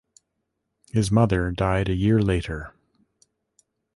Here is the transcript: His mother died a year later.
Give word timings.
His 0.91 1.11
mother 1.11 1.51
died 1.51 1.87
a 1.87 1.93
year 1.93 2.23
later. 2.23 2.73